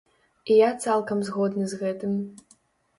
[0.53, 2.21] І я цалкам згодны з гэтым.